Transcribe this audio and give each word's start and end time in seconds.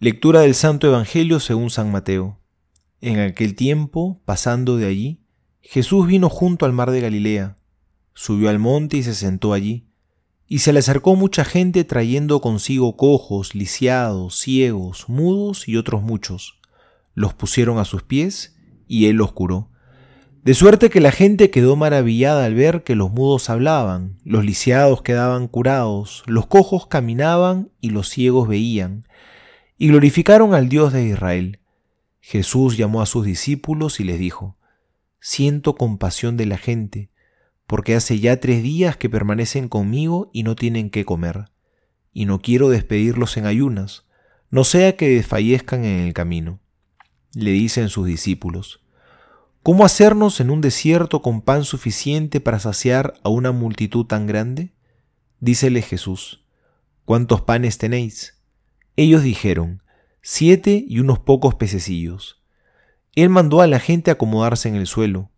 Lectura 0.00 0.42
del 0.42 0.54
Santo 0.54 0.86
Evangelio 0.86 1.40
según 1.40 1.70
San 1.70 1.90
Mateo. 1.90 2.38
En 3.00 3.18
aquel 3.18 3.56
tiempo, 3.56 4.20
pasando 4.24 4.76
de 4.76 4.86
allí, 4.86 5.24
Jesús 5.60 6.06
vino 6.06 6.28
junto 6.28 6.66
al 6.66 6.72
mar 6.72 6.92
de 6.92 7.00
Galilea, 7.00 7.56
subió 8.14 8.48
al 8.48 8.60
monte 8.60 8.98
y 8.98 9.02
se 9.02 9.12
sentó 9.12 9.52
allí, 9.52 9.88
y 10.46 10.60
se 10.60 10.72
le 10.72 10.78
acercó 10.78 11.16
mucha 11.16 11.44
gente 11.44 11.82
trayendo 11.82 12.40
consigo 12.40 12.96
cojos, 12.96 13.56
lisiados, 13.56 14.38
ciegos, 14.38 15.08
mudos 15.08 15.66
y 15.66 15.76
otros 15.76 16.00
muchos. 16.00 16.60
Los 17.14 17.34
pusieron 17.34 17.78
a 17.78 17.84
sus 17.84 18.04
pies, 18.04 18.54
y 18.86 19.06
él 19.06 19.16
los 19.16 19.32
curó. 19.32 19.68
De 20.44 20.54
suerte 20.54 20.90
que 20.90 21.00
la 21.00 21.10
gente 21.10 21.50
quedó 21.50 21.74
maravillada 21.74 22.44
al 22.44 22.54
ver 22.54 22.84
que 22.84 22.94
los 22.94 23.10
mudos 23.10 23.50
hablaban, 23.50 24.20
los 24.22 24.44
lisiados 24.44 25.02
quedaban 25.02 25.48
curados, 25.48 26.22
los 26.26 26.46
cojos 26.46 26.86
caminaban 26.86 27.72
y 27.80 27.90
los 27.90 28.08
ciegos 28.08 28.46
veían 28.46 29.04
y 29.78 29.88
glorificaron 29.88 30.54
al 30.54 30.68
Dios 30.68 30.92
de 30.92 31.04
Israel. 31.06 31.60
Jesús 32.20 32.76
llamó 32.76 33.00
a 33.00 33.06
sus 33.06 33.24
discípulos 33.24 34.00
y 34.00 34.04
les 34.04 34.18
dijo, 34.18 34.56
Siento 35.20 35.76
compasión 35.76 36.36
de 36.36 36.46
la 36.46 36.58
gente, 36.58 37.10
porque 37.66 37.94
hace 37.94 38.18
ya 38.18 38.40
tres 38.40 38.62
días 38.62 38.96
que 38.96 39.08
permanecen 39.08 39.68
conmigo 39.68 40.30
y 40.32 40.42
no 40.42 40.56
tienen 40.56 40.90
qué 40.90 41.04
comer, 41.04 41.50
y 42.12 42.24
no 42.24 42.40
quiero 42.40 42.68
despedirlos 42.68 43.36
en 43.36 43.46
ayunas, 43.46 44.04
no 44.50 44.64
sea 44.64 44.96
que 44.96 45.08
desfallezcan 45.08 45.84
en 45.84 46.00
el 46.00 46.12
camino. 46.12 46.60
Le 47.34 47.52
dicen 47.52 47.88
sus 47.88 48.06
discípulos, 48.06 48.80
¿Cómo 49.62 49.84
hacernos 49.84 50.40
en 50.40 50.50
un 50.50 50.60
desierto 50.60 51.20
con 51.20 51.42
pan 51.42 51.64
suficiente 51.64 52.40
para 52.40 52.58
saciar 52.58 53.14
a 53.22 53.28
una 53.28 53.52
multitud 53.52 54.06
tan 54.06 54.26
grande? 54.26 54.72
Dícele 55.40 55.82
Jesús, 55.82 56.44
¿cuántos 57.04 57.42
panes 57.42 57.76
tenéis? 57.76 58.37
Ellos 58.98 59.22
dijeron, 59.22 59.80
siete 60.22 60.84
y 60.88 60.98
unos 60.98 61.20
pocos 61.20 61.54
pececillos. 61.54 62.42
Él 63.14 63.28
mandó 63.28 63.60
a 63.60 63.68
la 63.68 63.78
gente 63.78 64.10
acomodarse 64.10 64.68
en 64.68 64.74
el 64.74 64.88
suelo, 64.88 65.30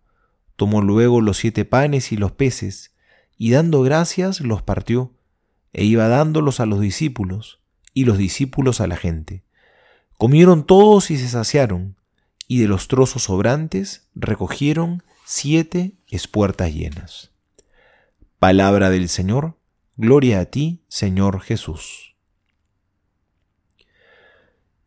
tomó 0.57 0.81
luego 0.81 1.21
los 1.21 1.37
siete 1.37 1.67
panes 1.67 2.11
y 2.11 2.17
los 2.17 2.33
peces, 2.33 2.95
y 3.37 3.51
dando 3.51 3.83
gracias 3.83 4.41
los 4.41 4.63
partió, 4.63 5.13
e 5.75 5.85
iba 5.85 6.09
dándolos 6.09 6.59
a 6.59 6.65
los 6.65 6.81
discípulos, 6.81 7.61
y 7.93 8.07
los 8.07 8.17
discípulos 8.17 8.81
a 8.81 8.87
la 8.87 8.97
gente. 8.97 9.45
Comieron 10.17 10.65
todos 10.65 11.11
y 11.11 11.19
se 11.19 11.29
saciaron, 11.29 11.97
y 12.49 12.61
de 12.61 12.67
los 12.67 12.89
trozos 12.89 13.25
sobrantes 13.25 14.09
recogieron 14.15 15.03
siete 15.27 15.99
espuertas 16.09 16.73
llenas. 16.73 17.31
Palabra 18.39 18.89
del 18.89 19.11
Señor, 19.11 19.59
gloria 19.99 20.41
a 20.41 20.47
ti, 20.47 20.83
Señor 20.89 21.43
Jesús. 21.43 22.10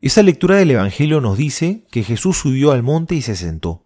Esa 0.03 0.21
lectura 0.21 0.57
del 0.57 0.71
Evangelio 0.71 1.21
nos 1.21 1.37
dice 1.37 1.85
que 1.89 2.03
Jesús 2.03 2.37
subió 2.37 2.73
al 2.73 2.83
monte 2.83 3.15
y 3.15 3.21
se 3.21 3.37
sentó, 3.37 3.85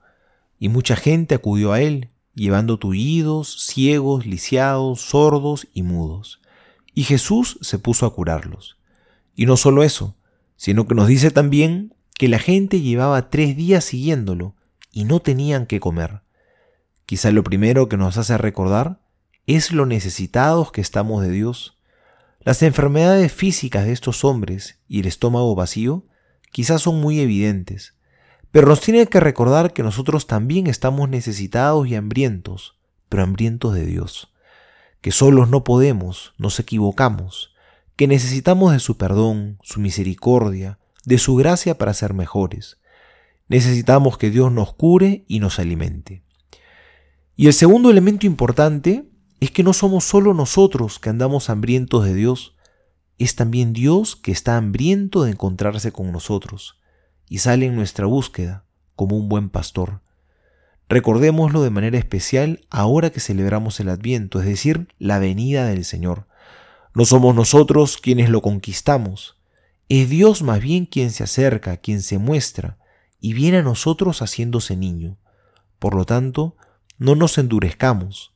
y 0.58 0.68
mucha 0.68 0.96
gente 0.96 1.36
acudió 1.36 1.74
a 1.74 1.82
él, 1.82 2.10
llevando 2.34 2.80
tullidos, 2.80 3.68
ciegos, 3.68 4.26
lisiados, 4.26 5.00
sordos 5.00 5.68
y 5.76 5.84
mudos. 5.84 6.42
Y 6.96 7.04
Jesús 7.04 7.60
se 7.62 7.78
puso 7.78 8.08
a 8.08 8.16
curarlos. 8.16 8.80
Y 9.36 9.46
no 9.46 9.58
solo 9.58 9.84
eso, 9.84 10.16
sino 10.56 10.88
que 10.88 10.96
nos 10.96 11.08
dice 11.08 11.30
también 11.30 11.94
que 12.18 12.28
la 12.28 12.40
gente 12.40 12.82
llevaba 12.82 13.30
tres 13.30 13.56
días 13.56 13.86
siguiéndolo 13.86 14.56
y 14.92 15.04
no 15.04 15.20
tenían 15.20 15.68
que 15.68 15.80
comer. 15.80 16.22
Quizá 17.06 17.30
lo 17.30 17.44
primero 17.44 17.90
que 17.90 17.98
nos 17.98 18.18
hace 18.18 18.40
recordar 18.40 19.02
es 19.46 19.72
lo 19.72 19.86
necesitados 19.86 20.72
que 20.72 20.82
estamos 20.82 21.22
de 21.22 21.30
Dios 21.30 21.78
las 22.48 22.64
enfermedades 22.64 23.34
físicas 23.34 23.84
de 23.86 23.92
estos 23.92 24.24
hombres 24.24 24.80
y 24.88 25.02
el 25.02 25.06
estómago 25.08 25.54
vacío 25.54 26.06
quizás 26.52 26.82
son 26.82 27.00
muy 27.02 27.20
evidentes, 27.20 27.96
pero 28.52 28.68
nos 28.68 28.82
tiene 28.82 29.06
que 29.08 29.20
recordar 29.20 29.74
que 29.74 29.84
nosotros 29.84 30.28
también 30.28 30.68
estamos 30.68 31.10
necesitados 31.10 31.88
y 31.88 31.96
hambrientos, 31.96 32.78
pero 33.10 33.24
hambrientos 33.24 33.74
de 33.74 33.86
Dios, 33.86 34.34
que 35.02 35.12
solos 35.12 35.50
no 35.50 35.64
podemos, 35.64 36.34
nos 36.38 36.60
equivocamos, 36.60 37.54
que 37.96 38.08
necesitamos 38.08 38.74
de 38.74 38.80
su 38.80 38.98
perdón, 38.98 39.60
su 39.64 39.80
misericordia, 39.80 40.80
de 41.06 41.18
su 41.18 41.36
gracia 41.36 41.78
para 41.78 41.94
ser 41.94 42.14
mejores. 42.14 42.78
Necesitamos 43.48 44.18
que 44.18 44.30
Dios 44.30 44.52
nos 44.52 44.74
cure 44.74 45.24
y 45.28 45.40
nos 45.40 45.60
alimente. 45.60 46.22
Y 47.36 47.48
el 47.48 47.54
segundo 47.54 47.90
elemento 47.90 48.26
importante 48.26 49.06
es 49.40 49.52
que 49.52 49.64
no 49.64 49.72
somos 49.72 50.04
solo 50.04 50.34
nosotros 50.34 51.00
que 51.00 51.10
andamos 51.10 51.50
hambrientos 51.50 52.04
de 52.04 52.14
Dios, 52.14 52.57
es 53.18 53.36
también 53.36 53.74
Dios 53.74 54.16
que 54.16 54.32
está 54.32 54.58
hambriento 54.58 55.24
de 55.24 55.32
encontrarse 55.32 55.92
con 55.92 56.12
nosotros 56.12 56.80
y 57.28 57.40
sale 57.40 57.66
en 57.66 57.76
nuestra 57.76 58.06
búsqueda 58.06 58.66
como 58.96 59.18
un 59.18 59.30
buen 59.30 59.50
pastor. 59.50 60.02
Recordémoslo 60.90 61.62
de 61.62 61.70
manera 61.70 61.98
especial 61.98 62.66
ahora 62.70 63.10
que 63.10 63.20
celebramos 63.20 63.80
el 63.80 63.90
Adviento, 63.90 64.40
es 64.40 64.46
decir, 64.46 64.88
la 65.00 65.20
venida 65.20 65.66
del 65.66 65.84
Señor. 65.84 66.28
No 66.94 67.06
somos 67.06 67.36
nosotros 67.36 67.98
quienes 67.98 68.30
lo 68.30 68.42
conquistamos, 68.42 69.38
es 69.90 70.10
Dios 70.10 70.42
más 70.42 70.62
bien 70.62 70.86
quien 70.86 71.12
se 71.12 71.24
acerca, 71.24 71.78
quien 71.78 72.02
se 72.02 72.18
muestra, 72.18 72.78
y 73.20 73.34
viene 73.34 73.58
a 73.58 73.64
nosotros 73.64 74.22
haciéndose 74.22 74.76
niño. 74.76 75.18
Por 75.80 75.96
lo 75.96 76.06
tanto, 76.06 76.56
no 76.98 77.16
nos 77.16 77.38
endurezcamos, 77.38 78.34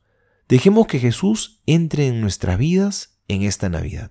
Dejemos 0.52 0.86
que 0.86 0.98
Jesús 0.98 1.62
entre 1.64 2.08
en 2.08 2.20
nuestras 2.20 2.58
vidas 2.58 3.16
en 3.26 3.40
esta 3.40 3.70
Navidad. 3.70 4.10